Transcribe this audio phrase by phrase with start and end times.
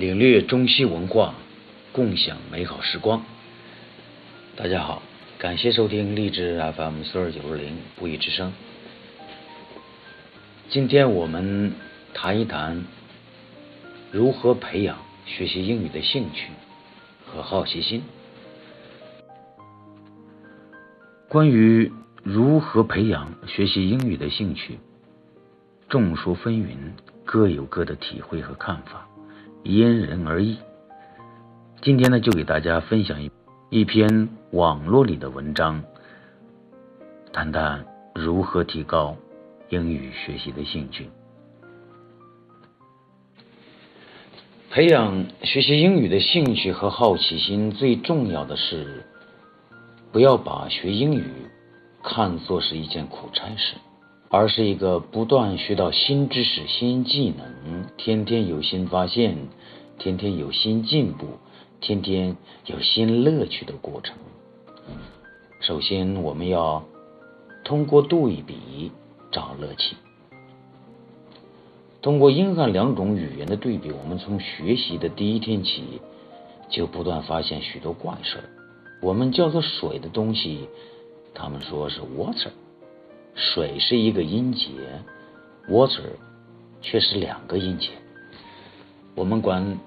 [0.00, 1.34] 领略中西文化，
[1.92, 3.22] 共享美好时光。
[4.56, 5.02] 大家好，
[5.36, 8.50] 感谢收听励志 FM 四二九二零不语之声。
[10.70, 11.74] 今天我们
[12.14, 12.82] 谈一谈
[14.10, 16.48] 如何培养学习英语的兴趣
[17.26, 18.02] 和好奇心。
[21.28, 21.92] 关于
[22.22, 24.78] 如何培养学习英语的兴趣，
[25.90, 26.74] 众说纷纭，
[27.26, 29.06] 各有各的体会和看法，
[29.62, 30.58] 因人而异。
[31.82, 33.30] 今天呢，就给大家分享一
[33.70, 35.82] 一篇网络里的文章，
[37.32, 39.16] 谈谈如何提高
[39.68, 41.08] 英语学习的兴趣。
[44.70, 49.04] 培养学习英语的兴趣和好奇心，最重要的是。
[50.12, 51.24] 不要把学英语
[52.02, 53.76] 看作是一件苦差事，
[54.32, 59.36] 而是一个不断学到新知识、新技能，天天有新发现，
[59.98, 61.26] 天天有新进步，
[61.80, 62.36] 天天
[62.66, 64.16] 有新乐趣的过程。
[65.58, 66.84] 首先，我们要
[67.64, 68.92] 通过对比
[69.32, 69.96] 找乐趣。
[72.00, 76.00] 通过英汉两种语言的对比，我们从学习的第一天起
[76.68, 78.44] 就不断发现许多怪事儿。
[79.02, 80.68] 我们叫做水的东西，
[81.34, 82.50] 他们说是 water，
[83.34, 84.68] 水是一个音节
[85.68, 86.02] ，water
[86.82, 87.90] 却是两个音节。
[89.14, 89.78] 我们管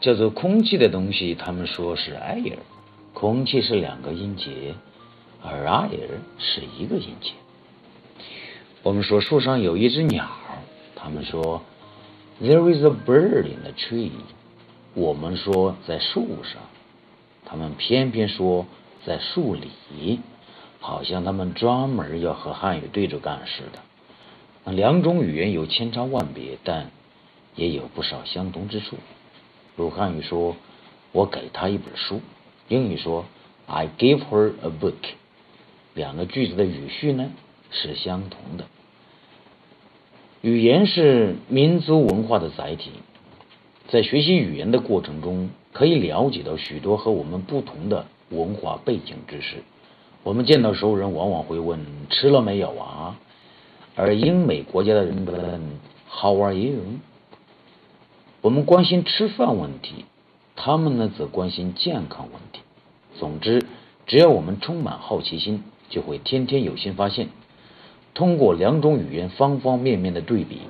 [0.00, 2.58] 叫做空气的东西，他们说是 air，
[3.12, 4.74] 空气是两个音节，
[5.42, 7.32] 而 air 是一个音节。
[8.82, 10.28] 我们说树上有一只鸟，
[10.94, 11.62] 他们说
[12.40, 14.12] there is a bird in the tree，
[14.94, 16.62] 我们说在树上。
[17.44, 18.66] 他们偏偏说
[19.06, 20.20] 在树里，
[20.80, 24.72] 好像他们专门要和汉语对着干似的。
[24.72, 26.90] 两种语言有千差万别，但
[27.54, 28.96] 也有不少相同之处。
[29.76, 30.56] 如汉语说
[31.12, 32.20] “我给他一本书”，
[32.68, 33.24] 英语说
[33.66, 34.94] “I gave her a book”，
[35.94, 37.30] 两个句子的语序呢
[37.70, 38.66] 是相同的。
[40.42, 42.92] 语言是民族文化的载体，
[43.88, 45.50] 在学习语言的过程中。
[45.70, 49.62] 可以了解到许多和我们不同的文化背景知识。
[50.28, 51.80] 我们见到熟人，往往会问
[52.10, 53.18] 吃了没有啊？
[53.96, 55.62] 而英美国家的人问
[56.06, 56.82] How are you？
[58.42, 60.04] 我们关心吃饭问题，
[60.54, 62.60] 他们呢则关心健康问题。
[63.18, 63.64] 总之，
[64.06, 67.28] 只要我们充满好奇心，就会天天有新发现。
[68.12, 70.60] 通过两种语言方方面面的对比，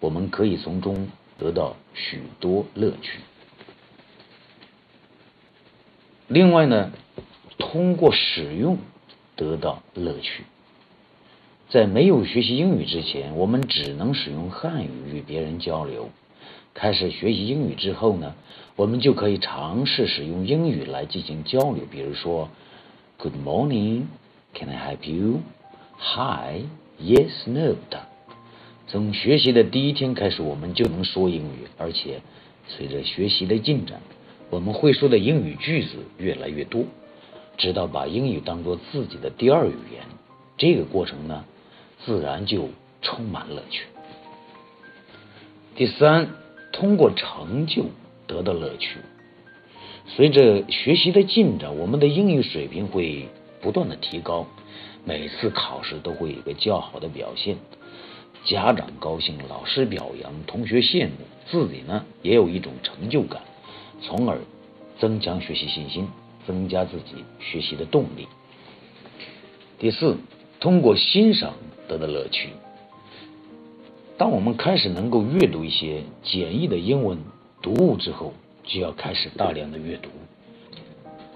[0.00, 1.06] 我们可以从中
[1.38, 3.20] 得到许多乐趣。
[6.26, 6.90] 另外呢，
[7.58, 8.78] 通过使用
[9.36, 10.44] 得到乐趣。
[11.70, 16.10] 在没有学习英语之前，我们只能使用汉语与别人交流。
[16.74, 18.34] 开始学习英语之后呢，
[18.76, 21.84] 我们就可以尝试使用英语来进行交流。
[21.90, 22.48] 比如说
[23.16, 25.08] ，Good morning，Can I help
[25.98, 26.56] you？Hi，Yes，No
[27.88, 28.00] 等。
[28.86, 32.20] 从学习的第一天开始，我们就能说英语，而且
[32.68, 34.00] 随着学习的进展。
[34.50, 36.84] 我们会说的英语句子越来越多，
[37.56, 40.02] 直到把英语当做自己的第二语言。
[40.56, 41.44] 这个过程呢，
[42.04, 42.68] 自然就
[43.02, 43.84] 充满乐趣。
[45.74, 46.28] 第三，
[46.72, 47.86] 通过成就
[48.26, 48.98] 得到乐趣。
[50.06, 53.28] 随着学习的进展，我们的英语水平会
[53.60, 54.46] 不断的提高，
[55.04, 57.56] 每次考试都会有一个较好的表现。
[58.44, 61.12] 家长高兴，老师表扬，同学羡慕，
[61.46, 63.40] 自己呢也有一种成就感。
[64.02, 64.38] 从而
[65.00, 66.06] 增强学习信心，
[66.46, 68.28] 增加自己学习的动力。
[69.78, 70.16] 第四，
[70.60, 71.54] 通过欣赏
[71.88, 72.50] 得到乐趣。
[74.16, 77.18] 当我们开始能够阅读一些简易的英文
[77.60, 80.08] 读物之后，就要开始大量的阅读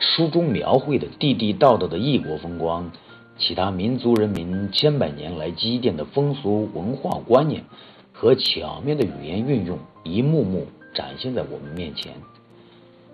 [0.00, 2.90] 书中描绘的地地道道的异国风光，
[3.38, 7.64] 其他民族人民千百年来积淀的风俗文化观念
[8.12, 12.12] 和巧妙的语言运用，一幕幕展现在我们面前。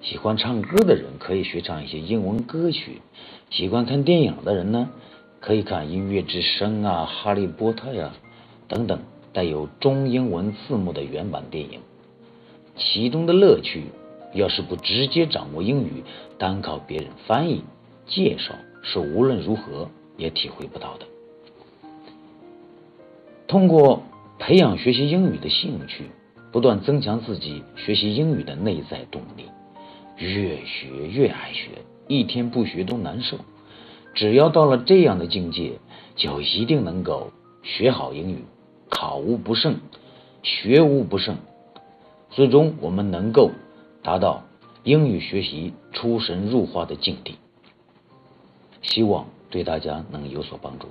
[0.00, 3.00] 喜欢唱歌的人可以学唱一些英文歌曲，
[3.50, 4.90] 喜欢看电影的人呢，
[5.40, 8.12] 可以看《音乐之声》啊，《哈利波特》呀
[8.68, 9.00] 等等
[9.32, 11.80] 带有中英文字幕的原版电影。
[12.76, 13.84] 其中的乐趣，
[14.34, 16.04] 要是不直接掌握英语，
[16.38, 17.62] 单靠别人翻译
[18.06, 21.06] 介绍，是无论如何也体会不到的。
[23.46, 24.02] 通过
[24.38, 26.10] 培养学习英语的兴趣，
[26.52, 29.44] 不断增强自己学习英语的内在动力。
[30.24, 31.68] 越学越爱学，
[32.08, 33.38] 一天不学都难受。
[34.14, 35.78] 只要到了这样的境界，
[36.16, 37.30] 就一定能够
[37.62, 38.44] 学好英语，
[38.88, 39.76] 考无不胜，
[40.42, 41.36] 学无不胜。
[42.30, 43.50] 最终，我们能够
[44.02, 44.44] 达到
[44.82, 47.36] 英语学习出神入化的境地。
[48.82, 50.88] 希望对大家能有所帮助。